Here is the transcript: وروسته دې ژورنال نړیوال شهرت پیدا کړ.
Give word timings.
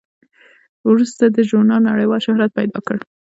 وروسته 0.91 1.23
دې 1.35 1.41
ژورنال 1.49 1.81
نړیوال 1.89 2.19
شهرت 2.25 2.51
پیدا 2.59 2.79
کړ. 2.87 2.97